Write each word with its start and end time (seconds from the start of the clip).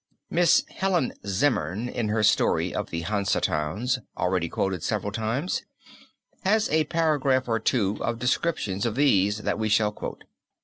Miss 0.31 0.63
Helen 0.69 1.13
Zimmern 1.27 1.87
in 1.87 2.09
her 2.09 2.23
story 2.23 2.73
of 2.73 2.89
the 2.89 3.01
Hansa 3.01 3.39
Towns 3.39 3.99
already 4.17 4.49
quoted 4.49 4.81
several 4.81 5.11
times, 5.11 5.61
has 6.43 6.67
a 6.71 6.85
paragraph 6.85 7.47
or 7.47 7.59
two 7.59 7.97
of 8.03 8.17
descriptions 8.17 8.87
of 8.87 8.95
these 8.95 9.43
that 9.43 9.59
we 9.59 9.69
shall 9.69 9.91
quote. 9.91 10.23